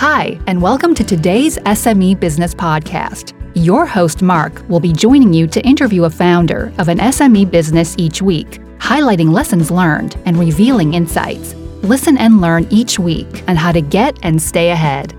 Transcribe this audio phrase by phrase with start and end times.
[0.00, 3.34] Hi, and welcome to today's SME Business Podcast.
[3.54, 7.94] Your host, Mark, will be joining you to interview a founder of an SME business
[7.98, 11.52] each week, highlighting lessons learned and revealing insights.
[11.82, 15.14] Listen and learn each week on how to get and stay ahead.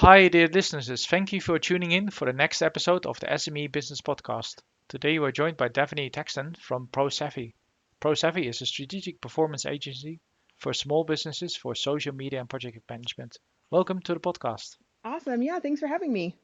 [0.00, 1.06] Hi, dear listeners.
[1.06, 4.62] Thank you for tuning in for the next episode of the SME Business Podcast.
[4.88, 7.52] Today we're joined by Daphne Texton from ProSavvy.
[8.00, 10.18] ProSavvy is a strategic performance agency
[10.56, 13.36] for small businesses for social media and project management.
[13.70, 14.78] Welcome to the podcast.
[15.04, 15.42] Awesome.
[15.42, 16.34] Yeah, thanks for having me.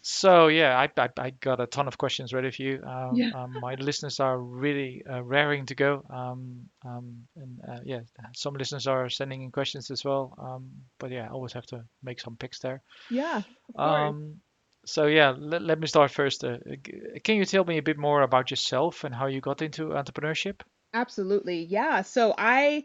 [0.00, 2.82] So yeah, I, I, I got a ton of questions ready for you.
[2.82, 3.30] Um, Yeah.
[3.34, 6.04] um, my listeners are really uh, raring to go.
[6.08, 8.00] Um, um, and uh, yeah,
[8.34, 10.34] some listeners are sending in questions as well.
[10.38, 12.80] Um, but yeah, I always have to make some picks there.
[13.10, 13.42] Yeah.
[13.76, 14.40] Um,
[14.86, 16.44] so yeah, let, let me start first.
[16.44, 16.58] Uh,
[17.24, 20.60] can you tell me a bit more about yourself and how you got into entrepreneurship?
[20.94, 21.64] Absolutely.
[21.64, 22.02] Yeah.
[22.02, 22.84] So I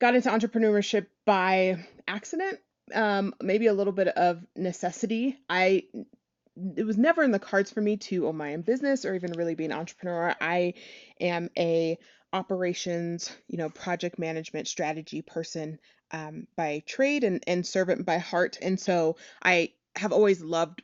[0.00, 2.58] got into entrepreneurship by accident,
[2.94, 5.38] um, maybe a little bit of necessity.
[5.48, 5.84] I
[6.76, 9.32] it was never in the cards for me to own my own business or even
[9.32, 10.34] really be an entrepreneur.
[10.40, 10.74] I
[11.20, 11.98] am a
[12.32, 15.78] operations, you know, project management strategy person
[16.10, 18.58] um, by trade and and servant by heart.
[18.60, 20.82] And so I have always loved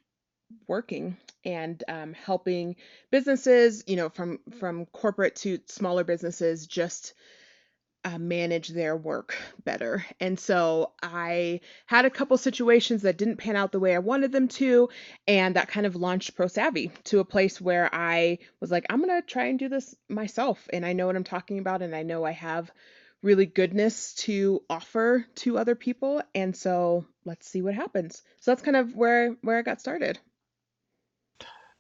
[0.66, 2.76] working and um, helping
[3.10, 7.14] businesses, you know, from from corporate to smaller businesses, just
[8.04, 10.04] uh, manage their work better.
[10.20, 14.30] And so I had a couple situations that didn't pan out the way I wanted
[14.30, 14.90] them to,
[15.26, 19.00] and that kind of launched Pro Savvy to a place where I was like, I'm
[19.00, 22.02] gonna try and do this myself, and I know what I'm talking about, and I
[22.02, 22.70] know I have
[23.22, 28.22] really goodness to offer to other people, and so let's see what happens.
[28.40, 30.18] So that's kind of where where I got started.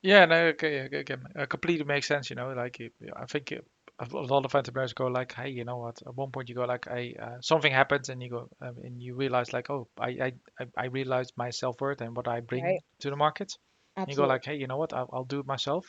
[0.00, 0.88] Yeah, no, okay,
[1.34, 2.28] uh, completely makes sense.
[2.28, 2.80] You know, like
[3.16, 3.54] I think
[3.98, 6.02] a a lot of entrepreneurs go like, hey, you know what?
[6.06, 9.02] At one point you go like, hey, uh, something happens, and you go um, and
[9.02, 12.40] you realize like, oh, I I I I realize my self worth and what I
[12.40, 12.80] bring Right.
[13.00, 13.52] to the market.
[14.06, 14.92] And you go like, hey, you know what?
[14.92, 15.86] I'll I'll do it myself.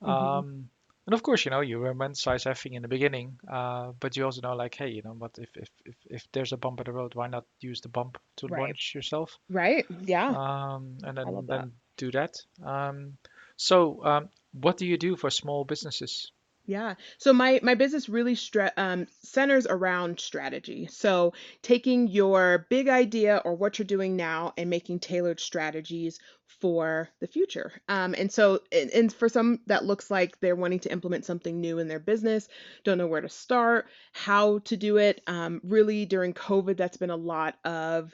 [0.00, 0.70] hmm Um,
[1.06, 4.40] and of course, you know, you romanticize everything in the beginning, uh, but you also
[4.42, 6.92] know, like, hey, you know, what if, if if if there's a bump in the
[6.92, 8.58] road, why not use the bump to Right.
[8.58, 9.38] launch yourself?
[9.48, 9.86] Right.
[10.04, 10.34] Yeah.
[10.34, 11.68] Um, and love then that.
[11.68, 12.36] then do that.
[12.64, 13.18] Um,
[13.56, 16.32] so, um, what do you do for small businesses?
[16.66, 16.94] Yeah.
[17.18, 18.36] So my my business really
[18.76, 20.88] um, centers around strategy.
[20.90, 21.32] So
[21.62, 26.18] taking your big idea or what you're doing now and making tailored strategies
[26.60, 27.72] for the future.
[27.88, 31.60] Um, and so and, and for some that looks like they're wanting to implement something
[31.60, 32.48] new in their business,
[32.82, 35.20] don't know where to start, how to do it.
[35.28, 38.12] Um, really during COVID, that's been a lot of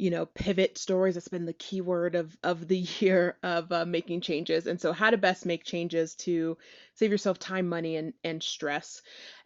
[0.00, 1.14] you know, pivot stories.
[1.14, 4.66] That's been the keyword of of the year of uh, making changes.
[4.66, 6.56] And so, how to best make changes to
[6.94, 9.02] save yourself time, money, and and stress.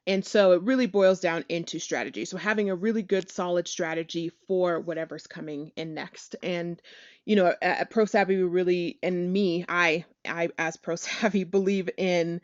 [0.07, 2.25] And so, it really boils down into strategy.
[2.25, 6.37] So, having a really good, solid strategy for whatever's coming in next.
[6.43, 6.81] And
[7.25, 11.45] you know, at, at Pro Savvy, we really, and me, I, I as Pro Savvy
[11.45, 12.41] believe in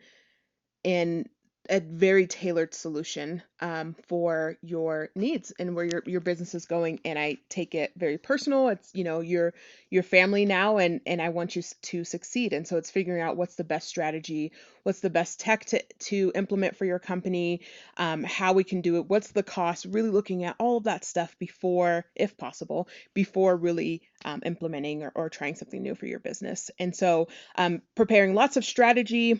[0.83, 1.29] in
[1.71, 6.99] a very tailored solution um, for your needs and where your your business is going.
[7.05, 8.67] And I take it very personal.
[8.67, 9.53] It's you know your
[9.89, 12.51] your family now, and and I want you to succeed.
[12.51, 14.51] And so it's figuring out what's the best strategy,
[14.83, 17.61] what's the best tech to to implement for your company,
[17.95, 19.85] um, how we can do it, what's the cost.
[19.85, 25.11] Really looking at all of that stuff before, if possible, before really um, implementing or,
[25.15, 26.69] or trying something new for your business.
[26.77, 29.39] And so um, preparing lots of strategy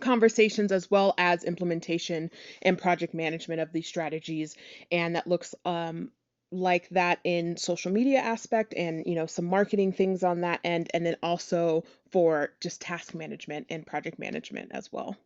[0.00, 2.30] conversations as well as implementation
[2.62, 4.56] and project management of these strategies.
[4.90, 6.10] And that looks um
[6.50, 10.90] like that in social media aspect and you know some marketing things on that end.
[10.94, 15.16] And then also for just task management and project management as well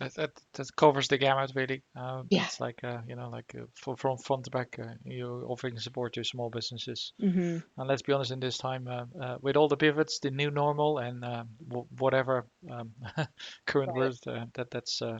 [0.00, 1.82] That that, that covers the gamut really.
[1.96, 4.94] Uh, yeah it's like uh, you know, like uh, for, from front to back, uh,
[5.04, 7.12] you're offering support to small businesses.
[7.20, 10.30] hmm And let's be honest, in this time, uh, uh, with all the pivots, the
[10.30, 12.94] new normal, and uh, w whatever um,
[13.66, 15.18] current right word uh, that that's uh,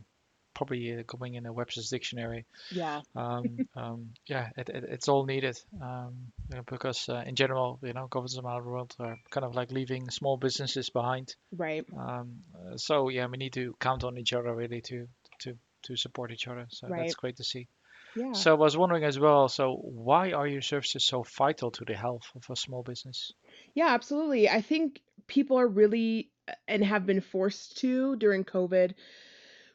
[0.59, 2.45] probably uh, going in a Webster's dictionary.
[2.73, 3.45] yeah Um,
[3.77, 6.15] um, yeah, it, it, it's all needed um,
[6.51, 9.55] you know, because uh, in general, you know, governments around the world are kind of
[9.55, 11.35] like leaving small businesses behind.
[11.57, 12.41] right Um,
[12.77, 15.07] so yeah, we need to count on each other really to
[15.43, 16.67] to to support each other.
[16.71, 17.69] So that's great to see.
[18.17, 19.77] yeah So I was wondering as well, so
[20.09, 23.33] why are your services so vital to the health of a small business?
[23.75, 28.95] yeah absolutely i think people are really uh, and have been forced to during covid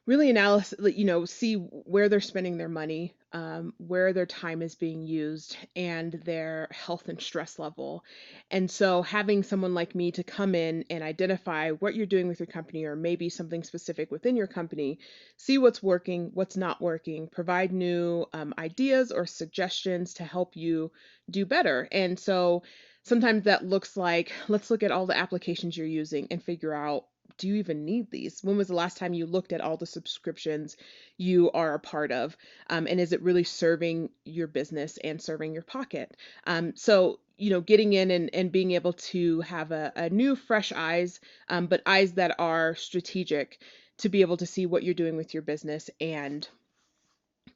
[0.05, 4.75] really analyze, you know, see where they're spending their money, um, where their time is
[4.75, 8.03] being used, and their health and stress level.
[8.51, 12.39] And so, having someone like me to come in and identify what you're doing with
[12.39, 14.99] your company, or maybe something specific within your company,
[15.37, 20.91] see what's working, what's not working, provide new um, ideas or suggestions to help you
[21.29, 21.87] do better.
[21.91, 22.63] And so,
[23.03, 27.05] sometimes that looks like let's look at all the applications you're using and figure out
[27.37, 28.43] do you even need these?
[28.43, 30.77] When was the last time you looked at all the subscriptions
[31.17, 32.37] you are a part of?
[32.69, 36.15] Um, and is it really serving your business and serving your pocket?
[36.45, 40.35] Um, so, you know, getting in and, and being able to have a, a new,
[40.35, 43.59] fresh eyes, um, but eyes that are strategic
[43.97, 46.47] to be able to see what you're doing with your business and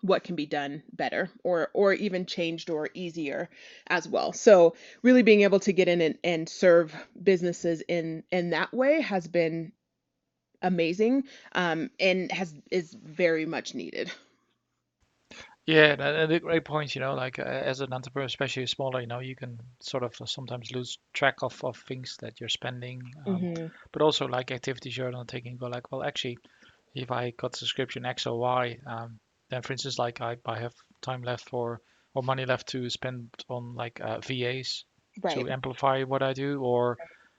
[0.02, 3.50] what can be done better or or even changed or easier
[3.88, 4.34] as well.
[4.34, 9.02] So really being able to get in and, and serve businesses in in that way
[9.02, 9.72] has been
[10.62, 11.24] amazing
[11.54, 14.12] um, and has is very much needed.
[15.66, 19.08] Yeah, and a great point, you know, like uh, as an entrepreneur, especially smaller, you
[19.08, 23.52] know, you can sort of sometimes lose track of, of things that you're spending, um,
[23.52, 26.38] hmm but also like activities you're undertaking, go like, well, actually,
[26.96, 30.74] if I got subscription X or Y, um, then for instance, like I, I have
[31.02, 31.82] time left for
[32.14, 34.86] or money left to spend on like uh, VAs
[35.24, 36.98] right to amplify what I do, or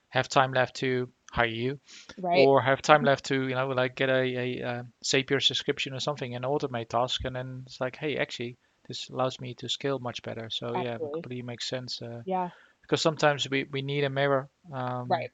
[0.09, 1.79] have time left to hire you,
[2.17, 2.47] right.
[2.47, 5.99] or have time left to you know like get a, a, uh Zapier subscription or
[5.99, 8.57] something and automate task, and then it's like, hey, actually,
[8.87, 10.49] this allows me to scale much better.
[10.49, 12.01] So yeah, it completely makes sense.
[12.01, 12.49] Uh, yeah.
[12.81, 15.29] because sometimes we, we need a mirror um, right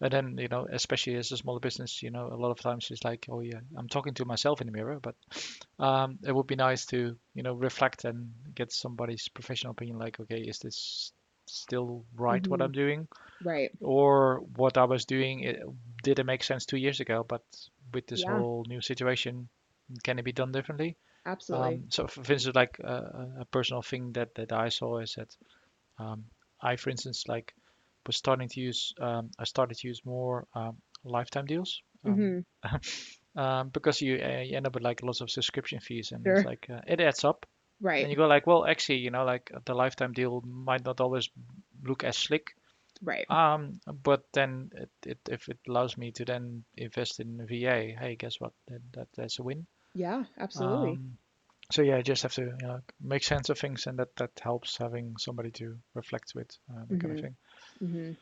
[0.00, 2.88] and then you know especially as a smaller business you know a lot of times
[2.90, 5.14] it's like oh yeah i'm talking to myself in the mirror but
[5.78, 10.20] um, it would be nice to you know reflect and get somebody's professional opinion like
[10.20, 11.12] okay is this
[11.46, 13.06] still right what hmm i'm doing?
[13.44, 13.70] Right.
[13.80, 15.62] Or what i was doing it,
[16.02, 17.24] did it make sense two years ago?
[17.26, 17.42] But
[17.92, 18.32] with this yeah.
[18.32, 19.48] whole new situation
[20.02, 20.96] can it be done differently?
[21.24, 21.74] Absolutely.
[21.76, 25.36] Um, so for instance like uh, a personal thing that that i saw is that
[25.98, 26.24] um,
[26.60, 27.54] I, for instance, like
[28.06, 32.40] was starting to use, um, I started to use more um, lifetime deals um, hmm
[33.36, 36.44] um, because you, uh, you end up with like lots of subscription fees, and it's
[36.44, 37.46] like uh, it adds up.
[37.80, 41.00] right And you go like, well, actually, you know, like the lifetime deal might not
[41.00, 41.28] always
[41.82, 42.46] look as slick,
[43.02, 47.94] right um, but then it, it, if it allows me to then invest in VA,
[47.98, 48.52] hey, guess what?
[48.68, 49.66] That, that that's a win.
[49.94, 51.18] yeah absolutely Um,
[51.72, 54.30] so yeah, I just have to you know make sense of things, and that that
[54.40, 57.36] helps having somebody to reflect with uh, that kind of hmm thing.
[57.80, 58.12] Hmm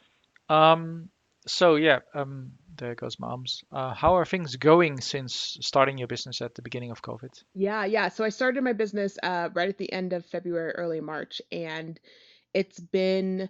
[0.48, 1.10] Um,
[1.46, 3.62] so yeah, um, there goes my arms.
[3.70, 7.32] Uh, how are things going since starting your business at the beginning of COVID?
[7.54, 8.08] Yeah, yeah.
[8.08, 11.98] So I started my business uh, right at the end of February, early March, and
[12.52, 13.48] it's been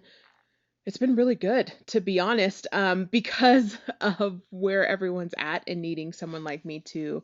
[0.85, 6.13] it's been really good, to be honest, um, because of where everyone's at and needing
[6.13, 7.23] someone like me to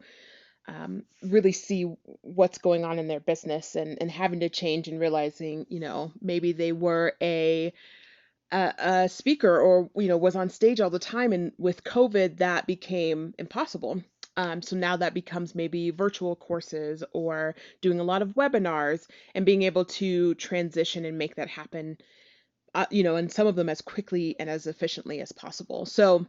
[0.67, 1.83] um, really see
[2.21, 6.11] what's going on in their business and and having to change and realizing, you know,
[6.21, 7.73] maybe they were a
[8.51, 12.37] a, a speaker or you know was on stage all the time and with covid
[12.37, 14.01] that became impossible.
[14.37, 19.05] Um, so now that becomes maybe virtual courses or doing a lot of webinars
[19.35, 21.97] and being able to transition and make that happen
[22.73, 25.85] uh, you know and some of them as quickly and as efficiently as possible.
[25.85, 26.25] So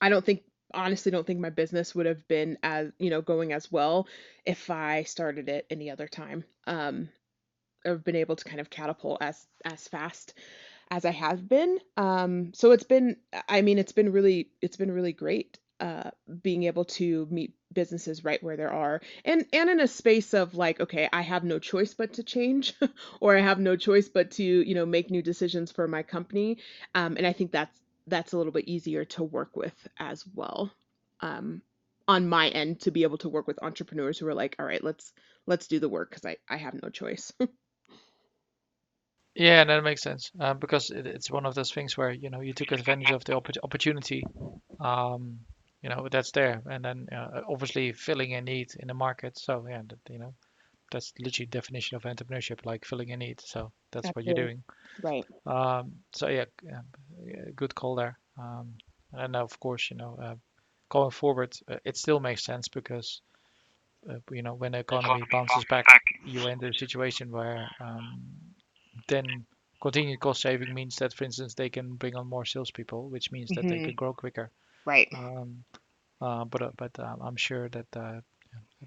[0.00, 3.52] i don't think honestly don't think my business would have been as you know going
[3.52, 4.06] as well
[4.46, 6.44] if i started it any other time.
[6.66, 7.08] Um
[7.86, 10.34] i've been able to kind of catapult as as fast
[10.90, 11.78] as I have been.
[11.96, 13.16] Um, so it's been,
[13.48, 16.10] I mean, it's been really, it's been really great uh,
[16.42, 20.54] being able to meet businesses right where there are, and and in a space of
[20.54, 22.74] like, okay, I have no choice but to change,
[23.20, 26.58] or I have no choice but to, you know, make new decisions for my company.
[26.94, 30.70] Um, and I think that's that's a little bit easier to work with as well.
[31.20, 31.62] Um,
[32.08, 34.82] on my end, to be able to work with entrepreneurs who are like, all right,
[34.82, 35.12] let's
[35.46, 37.32] let's do the work because I I have no choice.
[39.34, 40.30] Yeah, and that makes sense.
[40.38, 43.24] Uh, because it, it's one of those things where you know you took advantage of
[43.24, 44.24] the oppor- opportunity,
[44.80, 45.38] um,
[45.82, 49.38] you know that's there, and then uh, obviously filling a need in the market.
[49.38, 50.34] So yeah, that, you know
[50.90, 53.40] that's literally definition of entrepreneurship, like filling a need.
[53.40, 54.62] So that's what you're doing.
[55.02, 55.24] Right.
[55.46, 56.44] Um, so yeah,
[57.54, 58.18] good call there.
[58.38, 58.74] Um,
[59.12, 60.34] and of course, you know, uh,
[60.88, 63.22] going forward, uh, it still makes sense because
[64.08, 65.86] uh, you know when the economy bounces back,
[66.26, 68.20] you enter a situation where um,
[69.10, 69.46] then
[69.82, 73.52] continued cost saving means that, for instance, they can bring on more salespeople, which means
[73.54, 74.52] that they hmm can grow quicker.
[74.86, 75.08] Right.
[75.14, 75.64] Um,
[76.20, 78.20] uh, but uh, but um, I'm sure that uh,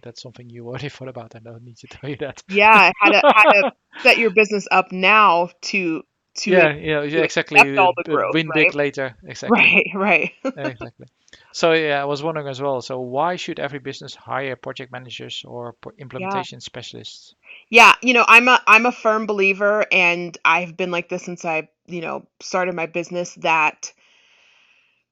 [0.03, 1.35] that's something you already thought about.
[1.35, 2.43] I don't need to tell you that.
[2.47, 3.63] Yeah, how to how to
[3.99, 6.03] set your business up now to
[6.39, 7.77] to Yeah, yeah, yeah, to exactly.
[7.77, 8.73] all the uh, growth, Win right?
[8.73, 9.15] big later.
[9.23, 9.73] Exactly.
[9.73, 10.31] Right, right.
[10.55, 11.07] Exactly.
[11.53, 12.81] So yeah, I was wondering as well.
[12.81, 17.35] So why should every business hire project managers or pro- implementation specialists?
[17.69, 21.45] Yeah, you know, I'm a I'm a firm believer and I've been like this since
[21.45, 23.93] I, you know, started my business that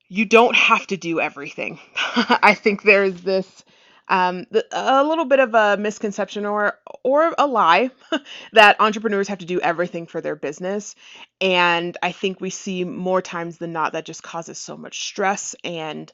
[0.10, 1.80] you don't have to do everything.
[1.96, 3.64] I think there's this
[4.08, 7.92] um, a little bit of a misconception or or a lie
[8.54, 10.96] that entrepreneurs have to do everything for their business,
[11.40, 15.56] and I think we see more times than not that just causes so much stress
[15.64, 16.12] and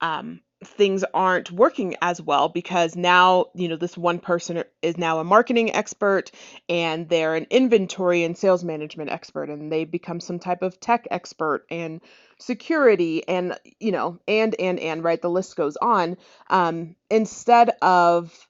[0.00, 5.20] um, things aren't working as well because now you know this one person is now
[5.20, 6.32] a marketing expert
[6.68, 11.06] and they're an inventory and sales management expert and they become some type of tech
[11.12, 12.00] expert and
[12.38, 16.16] security and you know and and and right the list goes on.
[16.50, 18.48] Um, instead of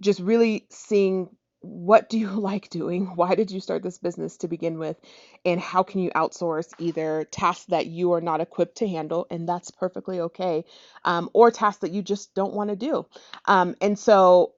[0.00, 1.28] just really seeing
[1.60, 3.06] what do you like doing?
[3.16, 4.96] Why did you start this business to begin with?
[5.44, 9.48] And how can you outsource either tasks that you are not equipped to handle and
[9.48, 10.64] that's perfectly okay
[11.04, 13.06] um, or tasks that you just don't want to do?
[13.46, 14.54] Um, and so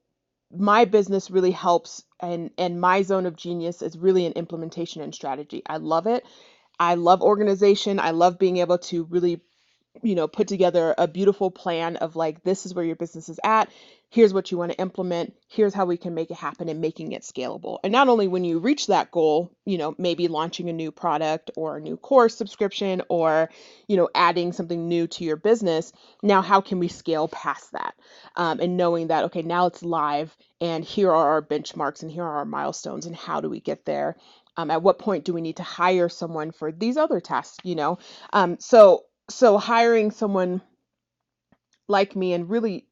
[0.51, 5.13] my business really helps and and my zone of genius is really an implementation and
[5.15, 5.63] strategy.
[5.67, 6.25] I love it.
[6.79, 7.99] I love organization.
[7.99, 9.41] I love being able to really
[10.03, 13.39] you know, put together a beautiful plan of like, this is where your business is
[13.43, 13.69] at.
[14.13, 15.33] Here's what you want to implement.
[15.47, 17.79] Here's how we can make it happen and making it scalable.
[17.83, 21.49] And not only when you reach that goal, you know, maybe launching a new product
[21.57, 23.49] or a new course subscription or,
[23.87, 25.91] you know, adding something new to your business.
[26.21, 27.95] Now, how can we scale past that?
[28.35, 32.23] Um, and knowing that, okay, now it's live and here are our benchmarks and here
[32.23, 34.15] are our milestones and how do we get there?
[34.57, 37.57] Um, at what point do we need to hire someone for these other tasks?
[37.63, 37.97] You know,
[38.31, 40.61] um, so so hiring someone
[41.87, 42.85] like me and really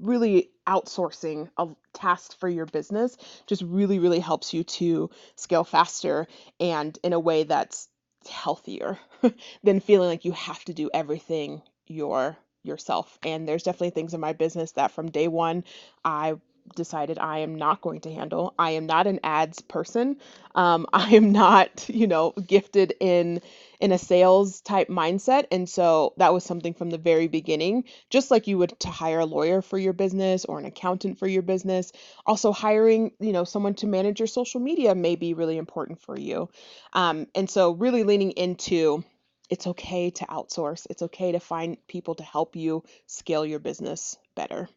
[0.00, 3.16] really outsourcing a task for your business
[3.46, 6.26] just really really helps you to scale faster
[6.58, 7.88] and in a way that's
[8.30, 8.98] healthier
[9.62, 13.18] than feeling like you have to do everything your yourself.
[13.22, 15.64] And there's definitely things in my business that from day one
[16.04, 16.36] I
[16.74, 18.54] decided I am not going to handle.
[18.58, 20.16] I am not an ads person.
[20.54, 23.40] Um, I am not, you know, gifted in
[23.80, 27.84] in a sales type mindset, and so that was something from the very beginning.
[28.08, 31.26] Just like you would to hire a lawyer for your business or an accountant for
[31.26, 31.92] your business,
[32.24, 36.18] also hiring, you know, someone to manage your social media may be really important for
[36.18, 36.48] you.
[36.92, 39.04] Um, and so really leaning into
[39.50, 40.86] it's okay to outsource.
[40.88, 44.68] It's okay to find people to help you scale your business better.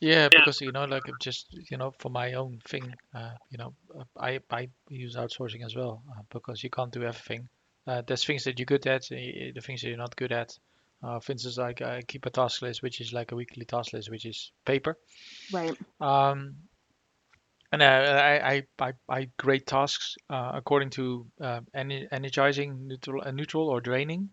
[0.00, 3.74] Yeah, because you know, like just you know, for my own thing, uh, you know,
[4.18, 7.48] I I use outsourcing as well uh, because you can't do everything.
[7.86, 9.16] Uh, there's things that you're good at, uh,
[9.54, 10.56] the things that you're not good at.
[11.02, 13.92] Uh, for instance, like I keep a task list, which is like a weekly task
[13.92, 14.96] list, which is paper.
[15.52, 15.76] Right.
[16.00, 16.56] Um,
[17.72, 23.22] and uh, I, I I I grade tasks uh, according to uh, ener energizing, neutral,
[23.26, 24.30] uh, neutral or draining,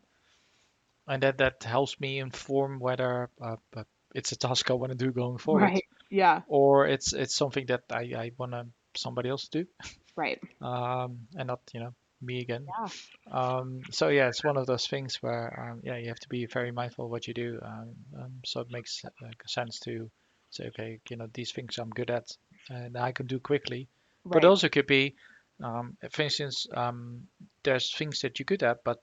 [1.07, 3.83] and that that helps me inform whether uh, uh,
[4.15, 5.85] it's a task I want to do going forward Right.
[6.09, 6.41] Yeah.
[6.47, 8.65] or it's it's something that I, I want to
[8.95, 9.69] somebody else to do
[10.15, 10.39] Right.
[10.61, 12.87] um, and not you know me again Yeah.
[13.31, 16.45] um, so yeah it's one of those things where um, yeah you have to be
[16.45, 20.09] very mindful of what you do um, um, so it makes like, sense to
[20.49, 22.27] say okay you know these things I'm good at
[22.69, 23.87] and I can do quickly
[24.25, 25.15] but also could be
[25.63, 27.21] um, for instance um,
[27.63, 28.97] there's things that you're good at but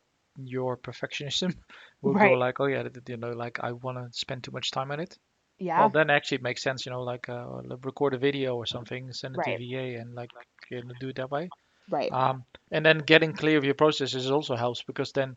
[0.47, 1.55] your perfectionism
[2.03, 4.91] will go like oh yeah you know like I want to spend too much time
[4.93, 5.17] on it
[5.59, 5.89] Yeah.
[5.89, 7.47] well, then actually it makes sense, you know, like uh,
[7.85, 10.31] record a video or something, send it to VA, and like
[10.71, 11.53] you know, do it that way.
[11.89, 12.15] Right.
[12.15, 15.37] Um, and then getting clear of your processes also helps because then,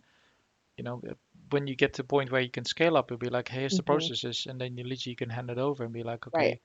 [0.77, 1.13] you know, uh,
[1.51, 3.61] when you get to the point where you can scale up, it'll be like, hey,
[3.61, 6.27] here's the hmm processes, and then you literally can hand it over and be like,
[6.33, 6.57] Right.
[6.57, 6.61] okay,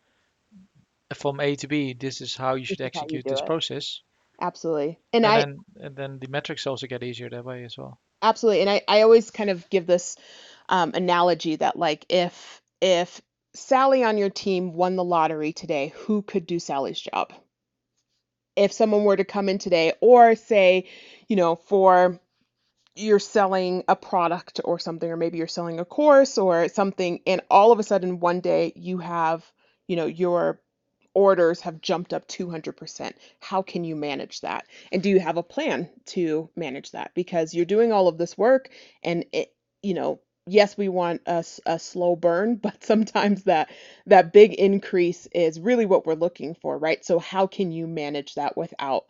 [1.15, 3.43] from A to B, this is how you should is how you execute this it.
[3.43, 4.03] process,
[4.41, 4.99] Absolutely.
[5.13, 8.01] And and I then and then the metrics also get easier that way as well.
[8.23, 8.63] Absolutely.
[8.63, 10.17] And I, I always kind of give this
[10.69, 13.21] um, analogy that like if if
[13.55, 17.33] Sally on your team won the lottery today, who could do Sally's job?
[18.55, 20.89] If someone were to come in today, or say,
[21.29, 22.21] you know, for
[22.95, 27.43] you're selling a product or something, or maybe you're selling a course or something, and
[27.51, 29.45] all of a sudden one day you have,
[29.87, 30.61] you know, your
[31.17, 33.13] orders have jumped up 200%.
[33.41, 34.67] How can you manage that?
[34.93, 37.13] And do you have a plan to manage that?
[37.15, 38.69] Because you're doing all of this work
[39.03, 41.43] and it, you know, yes, we want a
[41.79, 43.71] slow burn, but sometimes that
[44.05, 47.03] that big increase is really what we're looking for, right?
[47.03, 49.07] So how can you manage that without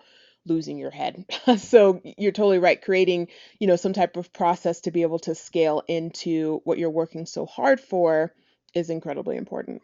[0.46, 1.25] losing your head?
[1.58, 2.80] So you're totally right.
[2.80, 3.26] Creating,
[3.58, 7.26] you know, some type of process to be able to scale into what you're working
[7.26, 8.32] so hard for
[8.75, 9.82] is incredibly important.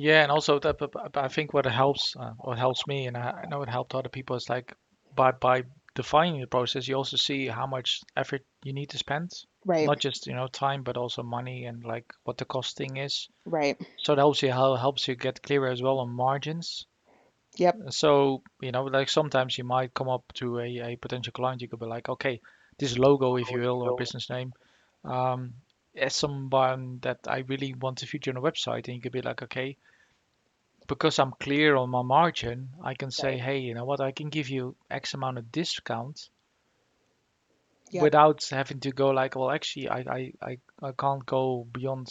[0.00, 0.76] Yeah, and also that
[1.16, 4.08] I think what helps, uh, what helps me, and I, I know it helped other
[4.08, 4.72] people, is like
[5.16, 5.64] by by
[5.96, 9.32] defining the process, you also see how much effort you need to spend,
[9.64, 9.86] Right.
[9.86, 13.28] not just you know time, but also money and like what the costing is.
[13.44, 13.76] Right.
[13.96, 16.86] So it helps you how helps you get clearer as well on margins.
[17.56, 17.74] Yep.
[17.90, 21.66] So you know, like sometimes you might come up to a, a potential client, you
[21.68, 22.40] could be like, okay,
[22.78, 24.52] this logo, if you will, or business name,
[25.04, 25.54] um,
[25.98, 29.22] as someone that I really want to feature on a website, and you could be
[29.22, 29.76] like, okay,
[30.88, 33.38] because I'm clear on my margin, I can say, Right.
[33.38, 36.30] hey, you know what, I can give you X amount of discount
[37.90, 38.10] Yep.
[38.10, 42.08] without having to go like, well, actually, I I, I, I can't go beyond,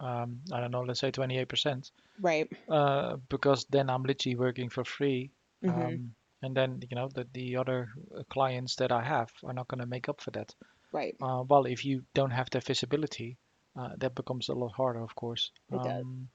[0.00, 2.50] um, I don't know, let's say 28%, Right.
[2.68, 5.30] uh, because then I'm literally working for free.
[5.62, 7.88] hmm Um, and then, you know, the, the other
[8.30, 10.54] clients that I have are not going to make up for that.
[10.92, 11.16] Right.
[11.20, 13.36] Uh, well, if you don't have the visibility,
[13.76, 15.50] uh, that becomes a lot harder, of course.
[15.70, 16.02] It does.
[16.02, 16.28] Um,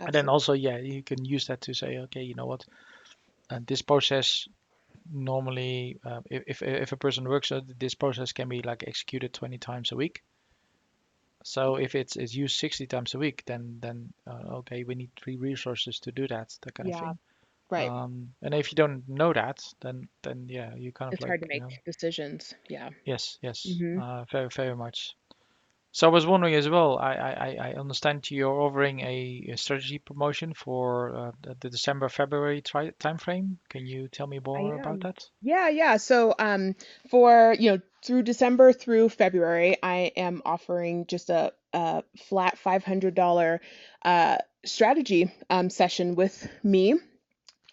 [0.00, 2.64] and then also, yeah, you can use that to say, okay, you know what,
[3.50, 4.48] and this process
[5.10, 9.32] normally, uh, if, if if a person works, uh, this process can be like executed
[9.32, 10.22] 20 times a week.
[11.44, 15.10] So if it's it's used 60 times a week, then then uh, okay, we need
[15.16, 17.18] three resources to do that, that kind of thing.
[17.70, 17.92] Right.
[17.92, 21.36] Um, and if you don't know that, then then yeah, you kind of It's like
[21.36, 22.54] hard to you make know, decisions.
[22.68, 22.90] Yeah.
[23.04, 25.14] yes, yes, hmm uh, very very much.
[25.92, 26.98] So I was wondering as well.
[26.98, 32.08] I I, I understand you're offering a, a strategy promotion for uh, the, the December
[32.08, 33.60] February tri time frame.
[33.70, 35.30] Can you tell me more about that?
[35.40, 35.96] Yeah, yeah.
[35.96, 36.74] So, um,
[37.10, 43.60] for, you know, through December through February, I am offering just a, a flat $500
[44.04, 46.94] uh, strategy um, session with me.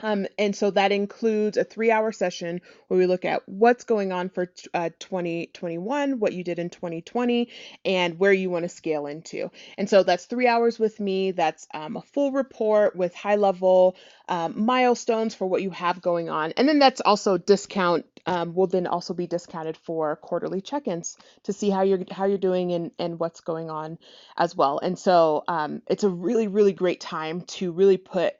[0.01, 4.11] Um, and so that includes a three hour session where we look at what's going
[4.11, 7.49] on for uh, 2021, what you did in 2020,
[7.85, 9.49] and where you want to scale into.
[9.77, 11.31] And so that's three hours with me.
[11.31, 13.95] That's um, a full report with high level
[14.27, 16.53] um, milestones for what you have going on.
[16.57, 21.53] And then that's also discount um, will then also be discounted for quarterly check-ins to
[21.53, 23.99] see how you're how you're doing and and what's going on
[24.35, 24.79] as well.
[24.79, 28.33] And so um, it's a really really great time to really put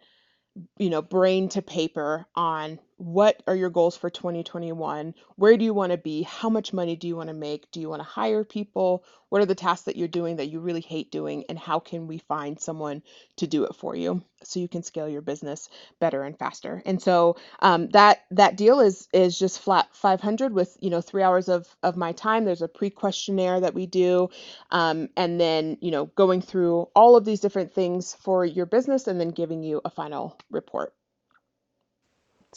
[0.78, 5.14] you know, brain to paper on what are your goals for 2021?
[5.36, 6.24] Where do you want to be?
[6.24, 7.70] How much money do you want to make?
[7.72, 9.04] Do you want to hire people?
[9.30, 11.44] What are the tasks that you're doing that you really hate doing?
[11.50, 13.04] And how can we find someone
[13.38, 15.68] to do it for you so you can scale your business
[16.00, 16.82] better and faster?
[16.86, 21.24] And so um, that that deal is is just flat 500 with you know three
[21.24, 22.46] hours of of my time.
[22.46, 24.30] There's a pre questionnaire that we do,
[24.72, 29.08] um, and then you know going through all of these different things for your business,
[29.08, 30.94] and then giving you a final report.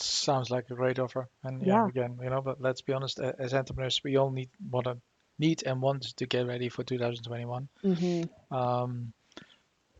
[0.00, 1.28] Sounds like a great offer.
[1.42, 1.88] And yeah, Yeah.
[1.88, 4.98] again, you know, but let's be honest, as entrepreneurs, we all need want to
[5.38, 7.68] need and want to get ready for 2021.
[7.84, 8.54] Mm-hmm.
[8.54, 9.12] Um,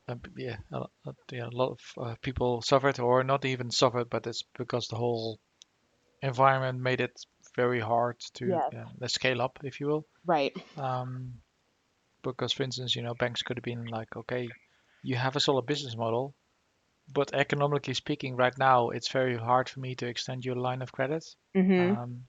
[0.08, 4.08] uh, yeah, a, uh, yeah, a lot of uh, people suffered, or not even suffered,
[4.08, 5.38] but it's because the whole
[6.22, 7.12] environment made it
[7.56, 10.06] very hard to yeah, let's scale up, if you will.
[10.24, 10.56] Right.
[10.76, 11.34] Um,
[12.22, 14.48] because, for instance, you know, banks could have been like, okay,
[15.02, 16.34] you have a solid business model,
[17.12, 20.92] but economically speaking, right now, it's very hard for me to extend your line of
[20.92, 21.24] credit.
[21.56, 21.98] Mm-hmm.
[21.98, 22.24] Um,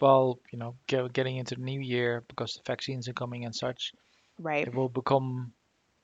[0.00, 3.54] well, you know, get, getting into the new year because the vaccines are coming and
[3.54, 3.92] such,
[4.38, 4.66] Right.
[4.66, 5.52] it will become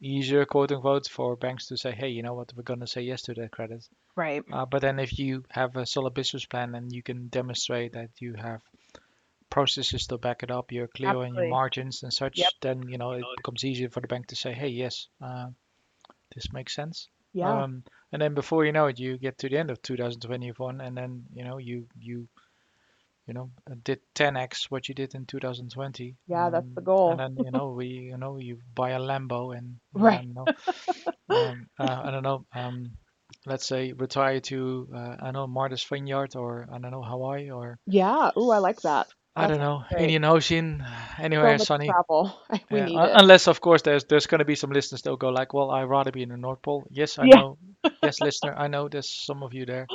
[0.00, 3.00] easier, quote unquote, for banks to say, hey, you know what, we're going to say
[3.02, 3.86] yes to that credit.
[4.14, 4.42] Right.
[4.52, 8.10] Uh, but then if you have a solid business plan and you can demonstrate that
[8.18, 8.60] you have
[9.48, 12.50] processes to back it up, you're clear on your margins and such, Yep.
[12.60, 15.46] then, you know, it becomes easier for the bank to say, hey, yes, uh,
[16.34, 17.08] this makes sense.
[17.32, 17.62] Yeah.
[17.62, 17.82] Um,
[18.16, 21.24] and then before you know it, you get to the end of 2021, and then
[21.34, 22.26] you know you you
[23.26, 23.50] you know
[23.84, 26.16] did 10x what you did in 2020.
[26.26, 27.10] Yeah, that's the Um, goal.
[27.10, 30.20] and then you know we you know you buy a Lambo and Right.
[30.20, 30.46] um, know
[31.28, 32.90] um, uh, I don't know um,
[33.44, 37.50] let's say retire to uh, I don't know Martha's Vineyard or I don't know Hawaii
[37.50, 38.30] or Yeah.
[38.36, 39.08] Oh, I like that.
[39.36, 39.96] I don't know great.
[39.96, 40.84] Indian Ocean
[41.18, 41.98] anywhere much sunny.
[42.08, 42.32] travel.
[42.70, 45.16] We Yeah, need un- unless of course there's there's going to be some listeners that'll
[45.16, 46.86] go like, well, I'd rather be in the North Pole.
[46.90, 47.42] Yes, I Yeah.
[47.42, 47.58] know.
[48.02, 49.90] Yes, listener, I know there's some of you there.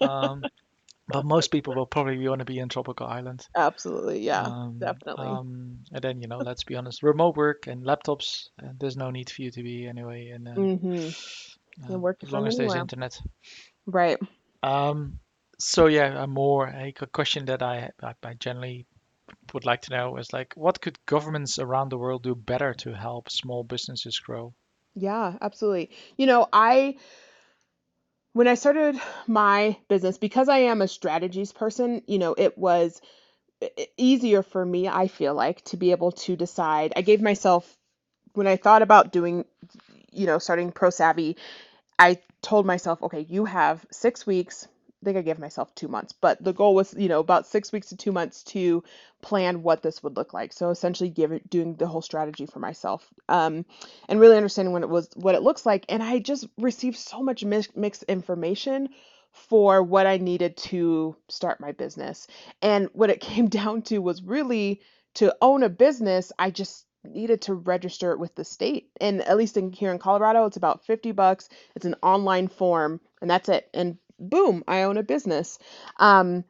[0.00, 0.46] Um,
[1.08, 3.46] but most people will probably want to be in tropical island.
[3.56, 4.20] Absolutely.
[4.20, 4.50] Yeah.
[4.50, 5.18] Um, Definitely.
[5.18, 8.48] um, and then you know, let's be honest, remote work and laptops.
[8.62, 10.28] Uh, there's no need for you to be anyway.
[10.28, 11.10] And uh, Mm-hmm.
[11.90, 13.18] uh, work as long as there's internet.
[13.86, 14.18] Right.
[14.62, 15.20] Um,
[15.58, 18.86] so yeah, a more a question that I, I I generally
[19.52, 22.92] would like to know is like, what could governments around the world do better to
[22.94, 24.54] help small businesses grow?
[24.94, 25.90] Yeah, absolutely.
[26.16, 26.96] You know, I
[28.32, 33.00] when I started my business, because I am a strategies person, you know, it was
[33.96, 36.92] easier for me, I feel like, to be able to decide.
[36.94, 37.76] I gave myself,
[38.34, 39.44] when I thought about doing,
[40.12, 41.36] you know, starting Pro Savvy,
[41.98, 44.68] I told myself, okay, you have six weeks,
[45.04, 47.88] think I gave myself two months, but the goal was, you know, about six weeks
[47.88, 48.82] to two months to
[49.22, 50.52] plan what this would look like.
[50.52, 53.64] So essentially, giving doing the whole strategy for myself, um,
[54.08, 55.84] and really understanding what it was, what it looks like.
[55.88, 58.88] And I just received so much mix, mixed information
[59.32, 62.26] for what I needed to start my business.
[62.62, 64.80] And what it came down to was really
[65.14, 66.32] to own a business.
[66.38, 68.90] I just needed to register it with the state.
[69.00, 71.48] And at least in here in Colorado, it's about 50 bucks.
[71.74, 73.68] It's an online form, and that's it.
[73.72, 75.58] And boom, I own a business.
[75.98, 76.44] Um,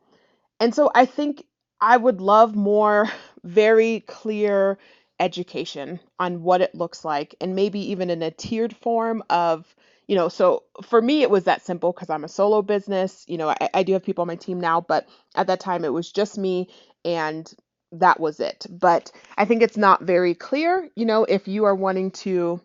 [0.60, 1.44] and so I think
[1.80, 3.10] I would love more
[3.44, 4.78] very clear
[5.20, 9.74] education on what it looks like, and maybe even in a tiered form of,
[10.06, 13.24] you know, so for me, it was that simple because I'm a solo business.
[13.28, 15.84] You know, I, I do have people on my team now, but at that time,
[15.84, 16.68] it was just me
[17.04, 17.52] and
[17.92, 18.66] that was it.
[18.70, 22.60] But I think it's not very clear, you know, if you are wanting to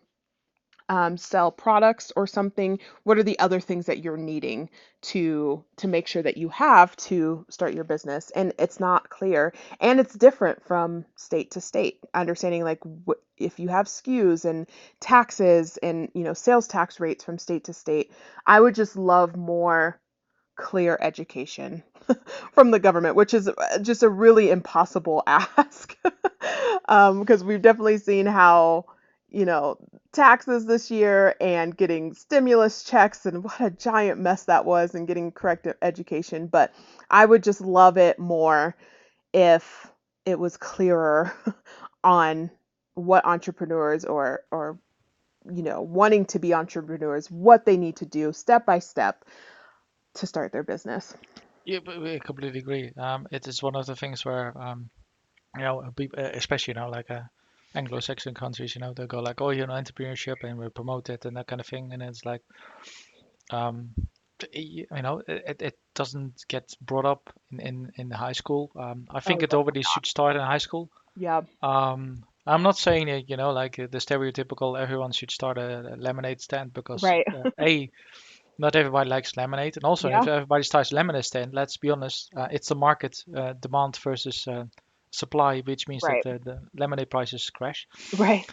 [0.88, 4.70] um, sell products or something what are the other things that you're needing
[5.02, 9.54] to to make sure that you have to start your business and it's not clear
[9.80, 14.66] and it's different from state to state understanding like wh- if you have SKUs and
[15.00, 18.12] taxes and you know sales tax rates from state to state
[18.46, 19.98] i would just love more
[20.56, 21.82] clear education
[22.52, 25.96] from the government, which is uh, just a really impossible ask.
[26.02, 28.86] Because um, we've definitely seen how,
[29.34, 29.76] you know,
[30.12, 35.08] taxes this year and getting stimulus checks and what a giant mess that was and
[35.08, 36.46] getting correct education.
[36.46, 36.72] But
[37.10, 38.76] I would just love it more
[39.32, 39.90] if
[40.24, 41.32] it was clearer
[42.04, 42.48] on
[42.94, 44.78] what entrepreneurs or, or,
[45.52, 49.24] you know, wanting to be entrepreneurs, what they need to do step by step
[50.14, 51.12] to start their business.
[51.64, 52.92] Yeah, but we completely agree.
[52.96, 54.90] Um, it is one of the things where, um,
[55.56, 55.82] you know,
[56.14, 57.22] especially you know, like uh,
[57.74, 61.24] Anglo-Saxon countries, you know, they go like, oh, you know, entrepreneurship, and we promote it
[61.24, 62.42] and that kind of thing, and it's like,
[63.50, 63.90] um,
[64.52, 68.70] you know, it, it doesn't get brought up in in, in high school.
[68.76, 70.90] Um, I think oh, it already should start in high school.
[71.16, 71.42] Yeah.
[71.62, 76.40] Um, I'm not saying it, you know, like the stereotypical everyone should start a, lemonade
[76.40, 77.24] stand because right.
[77.26, 77.90] uh, a
[78.58, 80.22] not everybody likes lemonade, and also yeah.
[80.22, 84.46] if everybody starts lemonade stand, let's be honest, uh, it's a market uh, demand versus
[84.46, 84.64] uh,
[85.14, 86.22] supply, which means right.
[86.24, 87.86] that the, the, lemonade prices crash.
[88.16, 88.46] Right.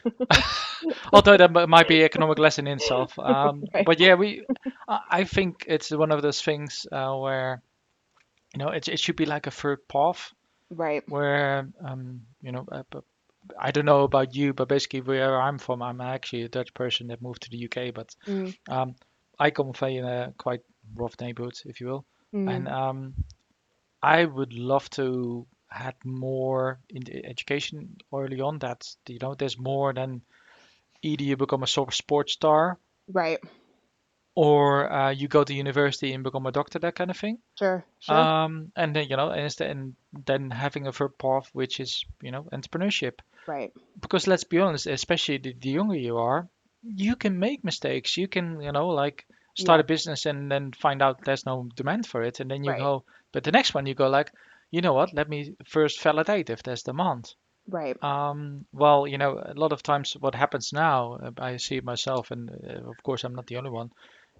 [1.13, 3.17] Although that might be economic lesson in itself.
[3.31, 3.85] Um, right.
[3.85, 4.45] But yeah, we,
[4.87, 7.61] I think it's one of those things uh, where,
[8.53, 10.33] you know, it, it should be like a third path.
[10.69, 11.03] Right.
[11.07, 12.83] Where, um, you know, uh,
[13.59, 17.07] I don't know about you, but basically where I'm from, I'm actually a Dutch person
[17.07, 18.55] that moved to the UK, but mm.
[18.69, 18.95] um,
[19.39, 20.61] I come from a quite
[20.95, 22.53] rough neighborhood, if you will, mm.
[22.53, 23.13] and um,
[24.01, 28.59] I would love to had more in the education early on.
[28.59, 30.21] That you know, there's more than
[31.01, 32.77] either you become a sports star,
[33.11, 33.39] right,
[34.35, 37.39] or uh, you go to university and become a doctor, that kind of thing.
[37.57, 38.15] Sure, sure.
[38.15, 42.31] Um, and then you know, and, and then having a third path, which is you
[42.31, 43.19] know, entrepreneurship.
[43.47, 43.73] Right.
[43.99, 46.47] Because let's be honest, especially the, the younger you are,
[46.83, 48.17] you can make mistakes.
[48.17, 49.83] You can, you know, like start yeah.
[49.83, 52.79] a business and then find out there's no demand for it, and then you right.
[52.79, 53.03] go.
[53.31, 54.31] But the next one you go like,
[54.71, 55.13] you know what?
[55.13, 57.33] Let me first validate if there's demand.
[57.67, 58.01] Right.
[58.03, 61.83] Um, well, you know, a lot of times what happens now, uh, I see it
[61.83, 63.91] myself, and uh, of course I'm not the only one.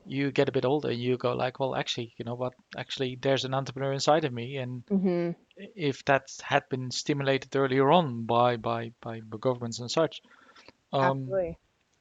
[0.06, 2.54] You get a bit older, you go like, well, actually, you know what?
[2.76, 5.32] Actually, there's an entrepreneur inside of me, and mm-hmm.
[5.76, 10.22] if that had been stimulated earlier on by by by governments and such,
[10.92, 11.58] um, Absolutely.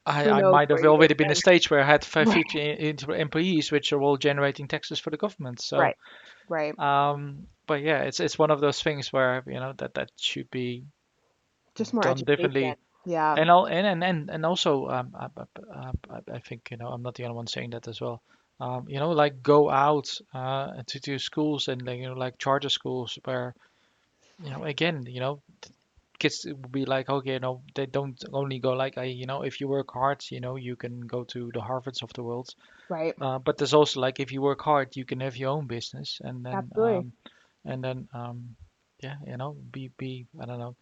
[0.07, 3.09] I, I might have already been a stage where I had 50 right.
[3.21, 5.61] employees, which are all generating taxes for the government.
[5.61, 5.97] So, right,
[6.49, 6.79] right.
[6.79, 10.51] Um, but yeah, it's it's one of those things where you know that that should
[10.51, 10.85] be
[11.75, 12.75] just more done differently.
[13.07, 13.35] Yeah.
[13.35, 15.29] And all, and and and also, um, I,
[15.75, 18.23] I, I think you know I'm not the only one saying that as well.
[18.61, 22.39] Um, you know, like go out uh, to to schools and like, you know like
[22.39, 23.55] charter schools where,
[24.45, 25.41] you know, again, you know,
[26.21, 29.43] kids will be like, okay, you know, they don't only go like, I, you know,
[29.43, 32.55] if you work hard, you know, you can go to the Harvards of the world.
[32.89, 33.15] Right.
[33.21, 36.21] Uh, but there's also like, if you work hard, you can have your own business,
[36.23, 36.97] and then, Absolutely.
[36.97, 37.13] um,
[37.65, 38.57] and then, um,
[39.03, 40.77] yeah, you know, be be I don't know,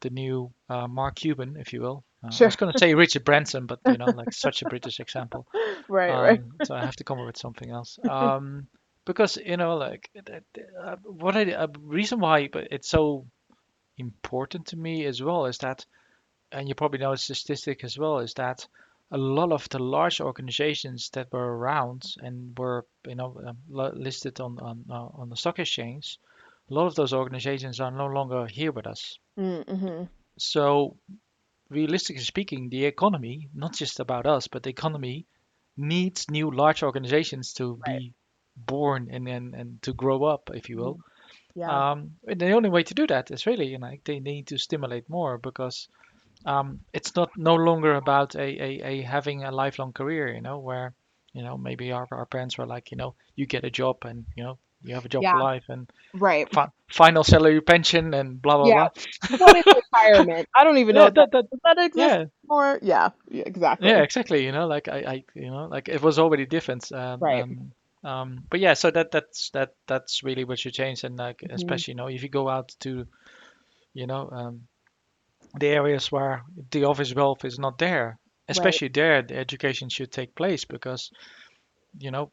[0.00, 2.04] the new uh, Mark Cuban, if you will.
[2.22, 2.46] Uh, sure.
[2.46, 5.46] I was gonna say Richard Branson, but you know, like such a British example.
[5.88, 6.40] Right, um, right.
[6.62, 7.98] so I have to come up with something else.
[8.08, 8.66] Um,
[9.06, 10.10] because you know, like
[10.82, 13.26] uh, what I, a reason why, but it's so
[13.98, 15.86] important to me as well is that,
[16.52, 18.66] and you probably know a statistic as well, is that
[19.10, 23.58] a lot of the large organizations that were around and were you know um,
[23.94, 26.18] listed on on, uh, on the stock exchange,
[26.70, 29.18] a lot of those organizations are no longer here with us.
[29.38, 30.04] Mm-hmm.
[30.38, 30.96] So,
[31.68, 35.26] realistically speaking, the economy, not just about us, but the economy
[35.76, 37.98] needs new large organizations to right.
[37.98, 38.14] be
[38.56, 40.98] born and, and and to grow up, if you will.
[41.54, 41.82] Yeah.
[41.82, 45.08] Um, the only way to do that is really, you know, they need to stimulate
[45.08, 45.88] more because
[46.44, 50.58] um, it's not no longer about a, a, a having a lifelong career, you know,
[50.58, 50.94] where,
[51.32, 54.24] you know, maybe our, our parents were like, you know, you get a job and,
[54.36, 56.48] you know, you have a job for life and Right.
[56.52, 58.88] fi final salary pension and blah, blah, Yeah.
[58.90, 58.90] blah.
[59.38, 60.48] What is retirement?
[60.56, 62.26] I don't even know Yeah, if that, that, that, that exist yeah.
[62.82, 63.10] Yeah.
[63.28, 63.42] Yeah.
[63.46, 63.94] Exactly.
[63.96, 64.44] yeah, exactly.
[64.44, 66.90] You know, like I, I, you know, like it was already different.
[66.92, 67.36] Um, Right.
[67.36, 67.72] um,
[68.04, 71.50] um, but yeah, so that that's that that's really what should change, and like Mhm.
[71.50, 73.06] especially you know if you go out to,
[73.94, 74.68] you know, um,
[75.58, 80.34] the areas where the office wealth is not there, especially there, the education should take
[80.34, 81.10] place because,
[81.98, 82.30] you know,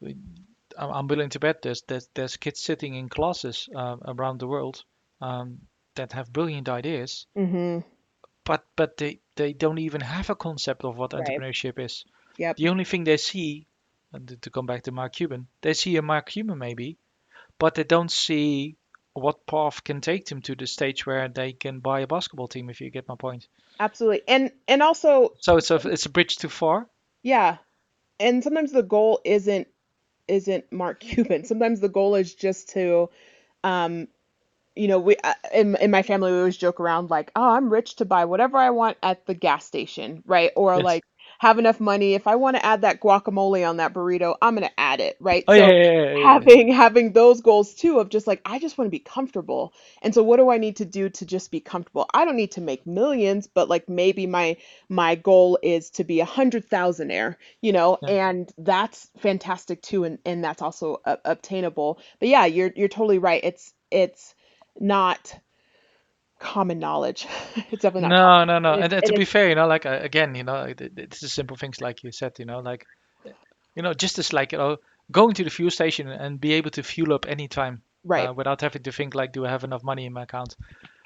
[0.77, 4.47] I'm, I'm willing to bet there's there's, there's kids sitting in classes uh, around the
[4.47, 4.83] world
[5.21, 5.59] um,
[5.95, 7.79] that have brilliant ideas, Mm-hmm.
[8.45, 11.43] but but they they don't even have a concept of what Right.
[11.43, 12.05] entrepreneurship is.
[12.37, 12.57] Yep.
[12.57, 13.67] The only thing they see,
[14.13, 16.97] and to- come back to Mark Cuban, they see a Mark Cuban maybe,
[17.59, 18.75] but they don't see
[19.13, 22.69] what path can take them to the stage where they can buy a basketball team.
[22.69, 23.47] If you get my point.
[23.79, 24.21] Absolutely.
[24.27, 26.87] And and also, So it's a it's a bridge too far.
[27.23, 27.57] yeah.
[28.19, 29.67] And sometimes the goal isn't
[30.27, 31.43] isn't Mark Cuban.
[31.51, 33.09] Sometimes the goal is just to
[33.63, 34.07] um
[34.75, 37.69] you know, we uh, in in my family we always joke around like, "Oh, I'm
[37.69, 40.51] rich to buy whatever I want at the gas station," right?
[40.55, 40.83] Or Yes.
[40.83, 41.03] like
[41.41, 44.67] have enough money if I want to add that guacamole on that burrito, I'm going
[44.67, 45.43] to add it, right?
[45.47, 48.77] Oh So yeah, yeah, yeah, having having those goals too of just like I just
[48.77, 49.73] want to be comfortable.
[50.03, 52.05] And so what do I need to do to just be comfortable?
[52.13, 56.19] I don't need to make millions, but like maybe my my goal is to be
[56.19, 61.99] a hundred thousandaire, you know, and that's fantastic too, and and that's also uh, obtainable.
[62.19, 63.41] But yeah, you're you're totally right.
[63.43, 64.35] It's it's
[64.79, 65.33] not
[66.41, 67.27] common knowledge.
[67.71, 68.39] It's definitely not common.
[68.39, 68.73] No, no, no.
[68.73, 71.19] And And, to be fair, you know, like uh, again, you know, it, it- it's
[71.21, 72.85] the simple things like you said, you know, like
[73.75, 74.77] you know, just as like you know,
[75.11, 78.61] going to the fuel station and be able to fuel up anytime right, uh, without
[78.61, 80.55] having to think like, do I have enough money in my account?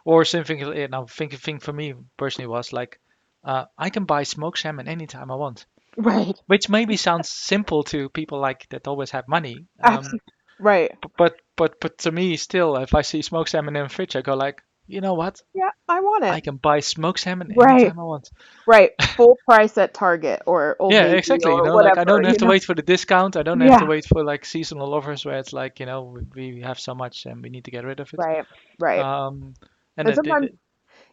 [0.05, 0.59] Or something.
[0.59, 2.99] You know, think thing for me personally was like,
[3.43, 5.65] uh, I can buy smoked salmon anytime I want,
[5.97, 9.65] right, which maybe sounds simple to people like that always have money.
[9.81, 10.91] Um, absolutely, right.
[11.17, 14.21] but but but to me still, if I see smoked salmon in the fridge, I
[14.21, 15.41] go like, you know what?
[15.53, 16.37] Yeah, I want it.
[16.37, 18.29] I can buy smoked salmon Right, anytime I want.
[18.65, 18.91] right.
[19.17, 21.55] Full price at Target or Old Yeah, Navy exactly.
[21.55, 22.47] You or know, like I don't have to know?
[22.47, 23.35] wait for the discount.
[23.37, 26.03] I don't have to wait for like seasonal offers where it's like, you know,
[26.35, 28.25] we, we have so much and we need to get rid of it.
[28.25, 28.45] right,
[28.79, 29.05] right.
[29.05, 29.53] Um,
[29.97, 30.55] and And it, it, sometimes it-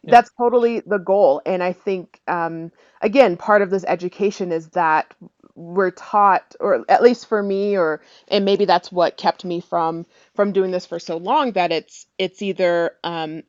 [0.03, 1.41] yeah, that's totally the goal.
[1.45, 5.13] And I think, um, again, part of this education is that
[5.55, 10.05] we're taught, or at least for me, or and maybe that's what kept me from
[10.35, 13.43] from doing this for so long, that it's it's either um,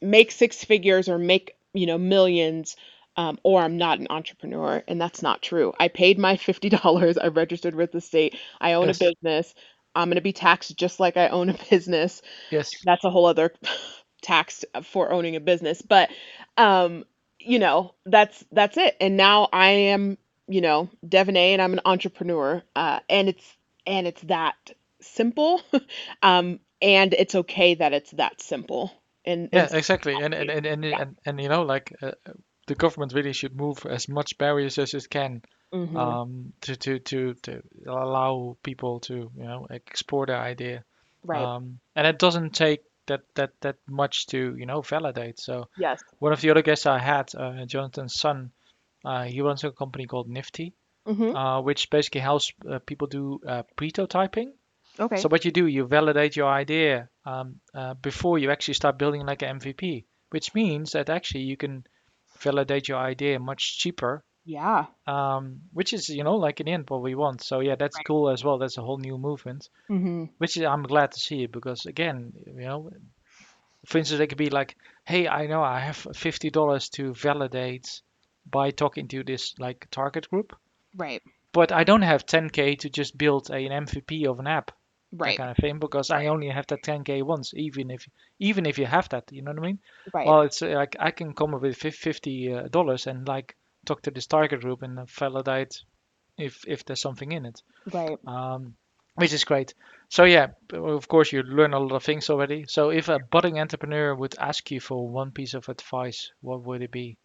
[0.00, 2.76] make six figures or make you know millions.
[3.16, 5.72] Um, or I'm not an entrepreneur, and that's not true.
[5.78, 7.18] I paid my $50.
[7.22, 8.36] I registered with the state.
[8.60, 9.54] I own a business.
[9.94, 13.26] I'm going to be taxed just like I own a business yes, that's a whole
[13.26, 13.52] other
[14.22, 16.10] tax for owning a business but
[16.58, 17.04] um
[17.38, 20.18] you know that's that's it and now i am
[20.50, 24.56] you know devonay and i'm an entrepreneur uh and it's and it's that
[25.00, 25.60] simple
[26.22, 28.92] um and it's okay that it's that simple
[29.24, 30.14] and yeah, and exactly.
[30.20, 32.12] And and and and yeah and, and you know, like uh,
[32.66, 36.98] the government really should move as much barriers as it can hmm um, to to
[37.00, 40.84] to to allow people to you know explore their idea.
[41.24, 45.38] right Um, and it doesn't take that that that much to you know validate.
[45.38, 48.52] So yes one of the other guests I had, uh, Jonathan's son,
[49.24, 50.74] he runs a company called Nifty,
[51.06, 54.52] hmm uh, which basically helps uh, people do uh, prototyping.
[54.98, 58.98] okay So what you do, you validate your idea um, uh, before you actually start
[58.98, 61.84] building like an MVP, which means that actually you can
[62.40, 66.90] validate your idea much cheaper, yeah um, which is you know like in the end
[66.90, 67.42] what we want.
[67.42, 68.58] So yeah, that's right cool as well.
[68.58, 72.54] That's a whole new movement, hmm which is, I'm glad to see because again, you
[72.54, 72.90] know,
[73.86, 78.02] for instance, it could be like, hey, I know I have fifty dollars to validate
[78.50, 80.54] by talking to this like target group,
[80.96, 84.70] right but I don't have 10k to just build a, an MVP of an app,
[85.12, 88.06] that right kind of thing, because I only have that 10k once, even if
[88.38, 89.78] even if you have that, you know what I mean?
[90.14, 93.56] right Well, it's uh, like I can come up with 50 uh, dollars and like
[93.84, 95.82] talk to this target group and validate
[96.38, 98.76] if if there's something in it, right um,
[99.14, 99.74] which is great.
[100.08, 102.64] So yeah, of course you learn a lot of things already.
[102.68, 106.82] So if a budding entrepreneur would ask you for one piece of advice, what would
[106.82, 107.16] it be?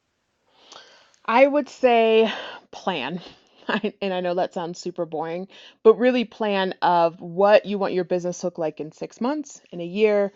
[1.26, 2.32] I would say
[2.72, 3.22] plan.
[4.00, 5.48] And I know that sounds super boring,
[5.82, 9.60] but really plan of what you want your business to look like in six months,
[9.72, 10.34] in a year,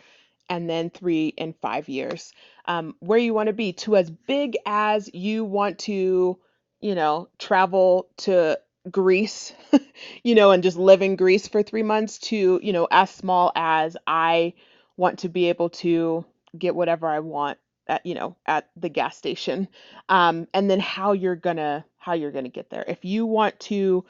[0.49, 2.33] and then three and five years.
[2.65, 6.39] Um, where you want to be to as big as you want to,
[6.81, 8.57] you know, travel to
[8.89, 9.53] Greece,
[10.23, 13.51] you know, and just live in Greece for three months to, you know, as small
[13.55, 14.53] as I
[14.97, 16.25] want to be able to
[16.57, 19.67] get whatever I want at, you know, at the gas station.
[20.07, 22.85] Um, and then how you're gonna how you're gonna get there.
[22.87, 24.05] If you want to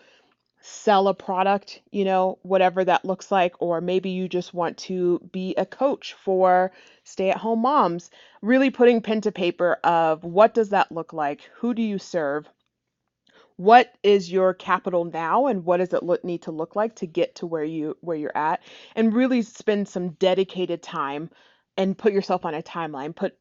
[0.62, 5.20] sell a product, you know, whatever that looks like, or maybe you just want to
[5.32, 6.72] be a coach for
[7.06, 8.12] stay at home moms,
[8.42, 11.50] really putting pen to paper of what does that look like?
[11.56, 12.48] Who do you serve?
[13.56, 17.08] What is your capital now and what does it look, need to look like to
[17.08, 18.62] get to where you where you're at
[18.96, 21.30] and really spend some dedicated time
[21.80, 23.16] and put yourself on a timeline.
[23.16, 23.38] Put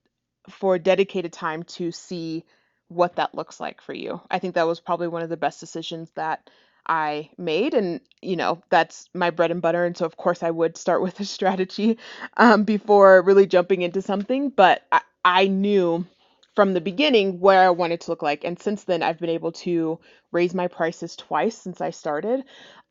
[0.48, 2.44] for dedicated time to see
[2.88, 4.20] what that looks like for you.
[4.30, 6.48] I think that was probably one of the best decisions that
[6.86, 7.74] I made.
[7.74, 9.84] And, you know, that's my bread and butter.
[9.84, 11.98] And so, of course, I would start with a strategy
[12.36, 14.50] um, before really jumping into something.
[14.50, 16.06] But I, I knew
[16.54, 18.44] from the beginning where I wanted to look like.
[18.44, 20.00] And since then, I've been able to
[20.32, 22.42] raise my prices twice since I started.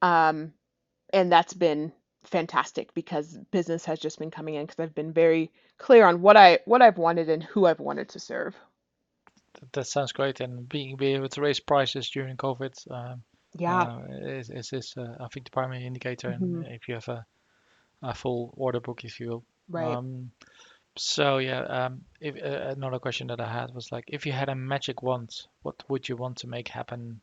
[0.02, 0.54] Um,
[1.12, 1.92] and that's been
[2.28, 6.38] fantastic because business has just been coming in because I've been very clear on what
[6.38, 8.56] I what I've wanted and who I've wanted to serve.
[9.74, 13.24] That sounds great, and being be able to raise prices during COVID, um,
[13.58, 13.88] Yeah.
[13.88, 17.08] uh, is is, is uh, I think the primary indicator, and hmm if you have
[17.08, 17.26] a,
[18.04, 19.46] a full order book, if you will.
[19.70, 20.00] Right.
[20.00, 20.32] Um,
[20.98, 24.50] so yeah, um, if uh, another question that I had was like, if you had
[24.50, 25.32] a magic wand,
[25.64, 27.22] what would you want to make happen?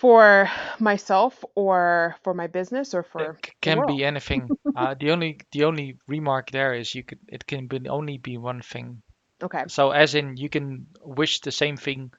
[0.00, 4.52] For myself or for my business or It for the can be anything.
[4.74, 8.36] Uh, the only the only remark there is you could it can be only be
[8.36, 9.04] one thing.
[9.42, 9.64] Okay.
[9.68, 12.12] So as in you can wish the same thing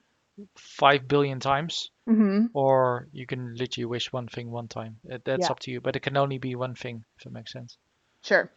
[0.55, 4.99] five billion times, hmm or you can literally wish one thing one time.
[5.03, 5.51] That's Yeah.
[5.51, 7.77] up to you, but it can only be one thing, if that makes sense.
[8.23, 8.51] Sure.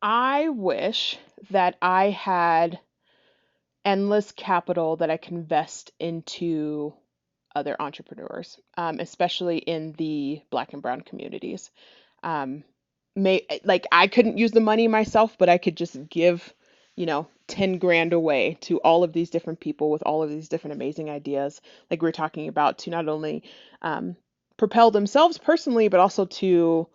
[0.00, 1.18] I wish
[1.50, 2.80] that I had
[3.86, 6.92] endless capital that I can invest into
[7.56, 11.70] other entrepreneurs, um, especially in the black and brown communities.
[12.22, 12.62] Um,
[13.16, 16.52] may like I couldn't use the money myself, but I could just give,
[16.96, 20.48] you know, 10 grand away to all of these different people with all of these
[20.48, 23.42] different amazing ideas, like we are talking about, to not only
[23.82, 24.16] um,
[24.56, 26.86] propel themselves personally, but also to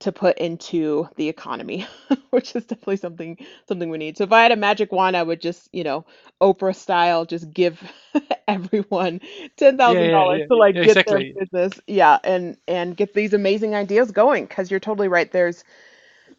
[0.00, 1.86] to put into the economy,
[2.30, 4.18] which is definitely something something we need.
[4.18, 6.04] So if I had a magic wand, I would just, you know,
[6.40, 7.80] Oprah style, just give
[8.48, 9.20] everyone
[9.56, 13.14] ten thousand yeah, yeah, dollars yeah, to like get their business, yeah, and and get
[13.14, 14.46] these amazing ideas going.
[14.46, 15.30] Because you're totally right.
[15.30, 15.64] There's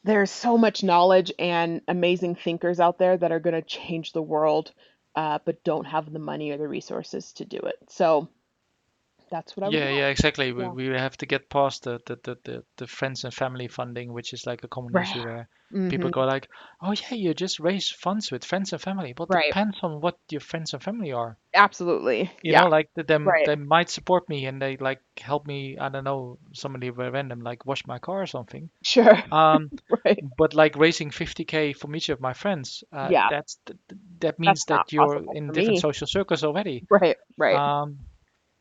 [0.04, 4.22] there's so much knowledge and amazing thinkers out there that are going to change the
[4.22, 4.72] world,
[5.16, 7.78] uh, but don't have the money or the resources to do it.
[7.90, 8.30] So
[9.30, 10.52] that's what I would Yeah, yeah, exactly.
[10.54, 10.72] We Yeah.
[10.72, 14.34] we have to get past the the, the, the the friends and family funding, which
[14.34, 15.08] is like a common Right.
[15.08, 16.50] issue where hmm people go like,
[16.82, 19.54] "Oh yeah, you just raise funds with friends and family." but Right.
[19.54, 21.38] depends on what your friends and family are.
[21.54, 22.32] Absolutely.
[22.42, 22.62] You Yeah.
[22.62, 23.46] know, like th- them Right.
[23.46, 27.66] they might support me and they like help me, I don't know, somebody random like
[27.66, 28.70] wash my car or something.
[28.84, 29.18] Sure.
[29.32, 29.72] Um,
[30.06, 30.24] Right.
[30.38, 33.30] but like raising 50k from each of my friends, uh, Yeah.
[33.30, 35.80] that's th- th- that means That's that you're in different me.
[35.80, 36.86] social circles already.
[36.90, 37.18] Right.
[37.38, 37.62] Right.
[37.62, 38.00] Um,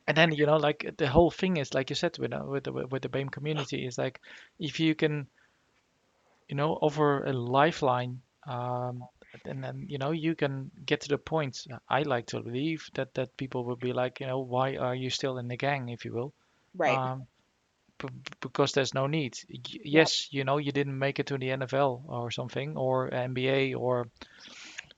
[0.07, 2.65] and then you know, like the whole thing is like you said with uh, with
[2.65, 4.21] the with the BAME community is like
[4.59, 5.29] if you can,
[6.49, 9.09] you know, offer a lifeline, um,
[9.45, 11.67] and then you know you can get to the point.
[11.89, 15.11] I like to believe that that people will be like, you know, why are you
[15.11, 16.33] still in the gang, if you will?
[16.75, 17.03] Right.
[17.03, 17.27] Um,
[17.99, 18.09] b-
[18.41, 19.39] because there's no need.
[19.51, 20.11] Y- Yep.
[20.11, 24.09] Yes, you know, you didn't make it to the NFL or something, or NBA, or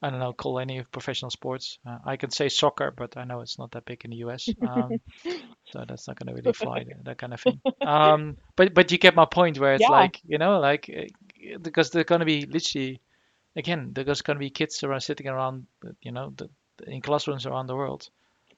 [0.03, 1.79] I don't know, call any professional sports.
[1.87, 4.55] Uh, I can say soccer, but I know it's not that big in the US,
[4.63, 5.01] um,
[5.71, 7.61] so that's not going to really fly, that kind of thing.
[7.85, 9.89] Um, but but you get my point, where it's Yeah.
[9.89, 13.01] like, you know, like uh, because there's going to be literally,
[13.57, 15.67] again, there's going to be kids around sitting around,
[16.03, 16.51] you know, the,
[16.87, 18.09] in classrooms around the world.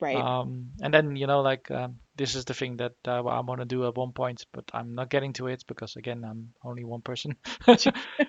[0.01, 0.29] Right.
[0.41, 3.61] Um, and then, you know, like um, this is the thing that uh, I want
[3.61, 6.85] to do at one point, but I'm not getting to it because, again, I'm only
[6.85, 7.37] one person.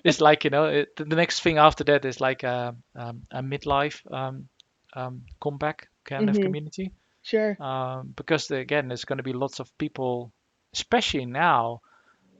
[0.04, 3.42] It's like, you know, it, the next thing after that is like a, um, a
[3.42, 4.48] midlife um,
[4.94, 6.92] um, comeback kind of hmm community.
[7.22, 7.58] Sure.
[7.58, 10.32] Um, because, again, there's going to be lots of people,
[10.74, 11.80] especially now,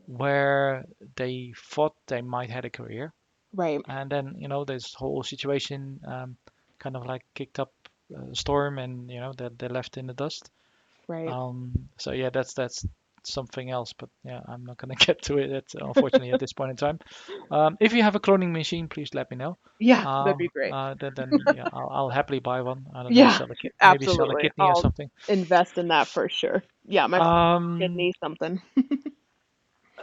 [0.07, 0.85] where
[1.17, 3.13] they thought they might had a career.
[3.55, 3.87] Right.
[3.89, 6.37] And then, you know, this whole situation um,
[6.79, 7.73] kind of like kicked up
[8.33, 10.51] storm and, you know, that they're left in the dust.
[11.09, 11.37] Right.
[11.37, 12.85] Um, so yeah, that's that's
[13.25, 16.71] something else, but yeah, I'm not gonna get to it at, unfortunately at this point
[16.71, 16.99] in time.
[17.51, 19.59] Um, if you have a cloning machine, please let me know.
[19.79, 20.07] Yeah.
[20.21, 20.77] That'd Um, be great.
[20.77, 22.87] uh, then, then yeah, I'll, I'll happily buy one.
[22.95, 23.31] I don't know, Yeah.
[23.31, 24.37] sell a kid, maybe sell a Absolutely.
[24.37, 25.11] kidney I'll something.
[25.29, 26.63] invest in that for sure.
[26.87, 27.07] Yeah.
[27.07, 28.61] My Um, kidney something.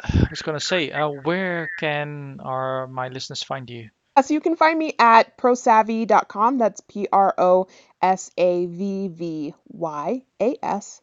[0.03, 3.89] I was gonna say, uh, where can our my listeners find you?
[4.21, 6.57] So you can find me at prosavvy.com.
[6.57, 7.67] That's P R O
[8.01, 11.01] S A V V Y A S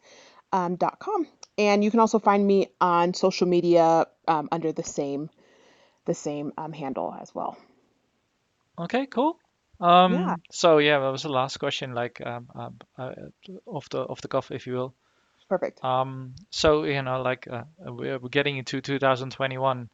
[0.51, 1.27] um, dot com.
[1.57, 5.29] And you can also find me on social media um, under the same
[6.05, 7.57] the same um, handle as well.
[8.79, 9.39] Okay, cool.
[9.79, 10.35] Um, Yeah.
[10.51, 13.13] so yeah, that was the last question, like um, um, uh,
[13.65, 14.95] off the off the cuff, if you will.
[15.49, 15.83] Perfect.
[15.83, 19.89] Um, so you know, like uh, we're, we're getting into 2021.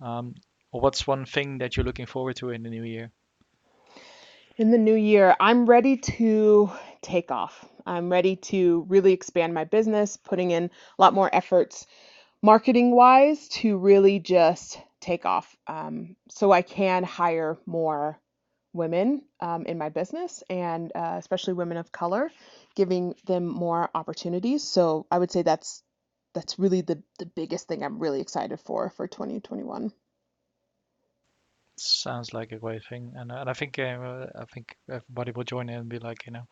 [0.00, 0.34] Um,
[0.80, 3.10] what's one thing that you're looking forward to in the new year?
[4.56, 6.70] In the new year, I'm ready to
[7.02, 7.64] take off.
[7.86, 11.86] I'm ready to really expand my business, putting in a lot more efforts
[12.42, 18.18] marketing wise to really just take off um, so I can hire more
[18.74, 22.30] women um, in my business and uh, especially women of color,
[22.74, 24.62] giving them more opportunities.
[24.62, 25.82] So I would say that's
[26.34, 29.92] that's really the, the biggest thing I'm really excited for for 2021.
[31.76, 35.68] Sounds like a great thing, and and I think uh, I think everybody will join
[35.68, 36.44] in and be like, you know,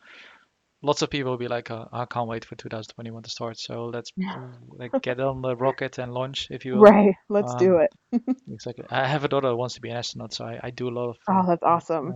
[0.81, 3.57] lots of people will be like, uh, I can't wait for 2021 to start.
[3.59, 6.87] So let's uh, like get on the rocket and launch, if you will.
[6.87, 7.91] Right, let's do Um, it.
[8.51, 8.85] Exactly.
[8.89, 10.95] I have a daughter who wants to be an astronaut, so I, I do a
[10.99, 12.15] lot of Oh, uh, that's awesome.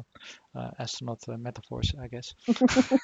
[0.56, 2.34] uh, astronaut uh, metaphors, I guess.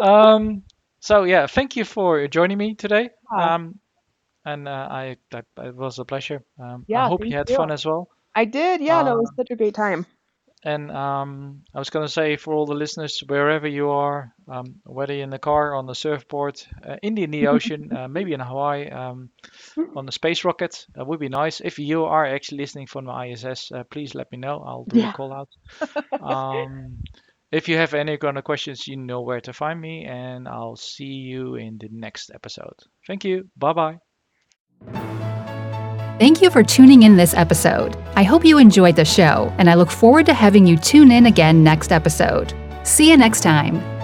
[0.00, 0.62] Um,
[1.00, 3.10] so yeah, thank you for joining me today.
[3.36, 3.78] Um,
[4.44, 6.42] and uh, I that it was a pleasure.
[6.58, 7.56] Um, I Yeah, hope you thank had you.
[7.56, 8.08] fun as well.
[8.34, 8.80] I did.
[8.80, 10.06] Yeah, it was Uh, such a great time.
[10.64, 15.14] and um, I was gonna say for all the listeners, wherever you are, um, whether
[15.14, 18.88] you're in the car, on the surfboard, uh, in the, ocean, uh, maybe in Hawaii,
[18.90, 19.30] um,
[19.96, 21.60] on the space rocket, that would be nice.
[21.60, 24.62] If you are actually listening from the ISS, uh, please let me know.
[24.66, 25.12] I'll do a Yeah.
[25.12, 25.50] call out.
[26.20, 27.02] Um,
[27.52, 30.76] if you have any kind of questions, you know where to find me, and I'll
[30.76, 32.76] see you in the next episode.
[33.06, 33.50] Thank you.
[33.56, 34.09] Bye bye.
[36.20, 37.96] Thank you for tuning in this episode.
[38.14, 41.26] I hope you enjoyed the show, and I look forward to having you tune in
[41.26, 42.52] again next episode.
[42.82, 43.99] See you next time.